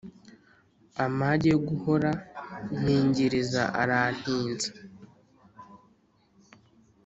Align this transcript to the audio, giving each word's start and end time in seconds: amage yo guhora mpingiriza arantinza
amage 1.05 1.47
yo 1.53 1.59
guhora 1.67 2.09
mpingiriza 2.79 3.63
arantinza 3.81 4.69